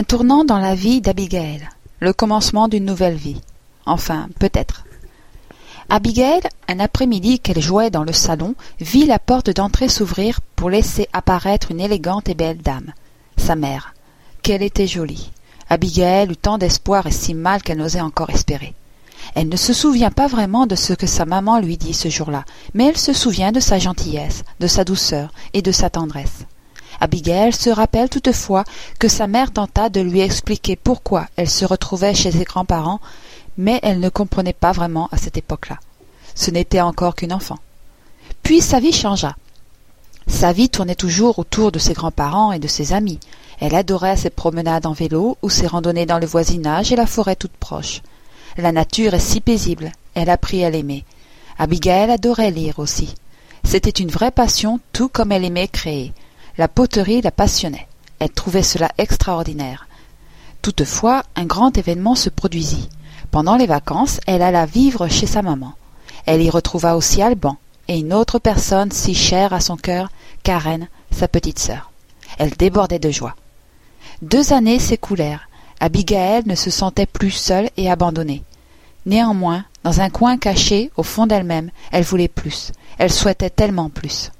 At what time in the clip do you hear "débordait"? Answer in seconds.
72.50-72.98